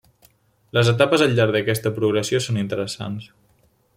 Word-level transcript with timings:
Les 0.77 0.87
etapes 0.93 1.25
al 1.25 1.35
llarg 1.39 1.53
d'aquesta 1.57 1.93
progressió 1.99 2.41
són 2.47 2.59
interessants. 2.65 3.31